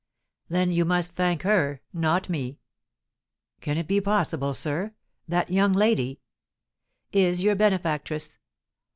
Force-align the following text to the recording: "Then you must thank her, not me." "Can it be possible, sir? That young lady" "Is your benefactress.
"Then 0.49 0.71
you 0.71 0.83
must 0.83 1.11
thank 1.13 1.43
her, 1.43 1.79
not 1.93 2.27
me." 2.27 2.57
"Can 3.59 3.77
it 3.77 3.87
be 3.87 4.01
possible, 4.01 4.55
sir? 4.55 4.95
That 5.27 5.51
young 5.51 5.73
lady" 5.73 6.21
"Is 7.27 7.43
your 7.43 7.53
benefactress. 7.53 8.39